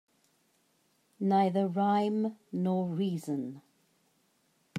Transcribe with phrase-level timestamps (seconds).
[1.21, 3.61] Neither rhyme nor reason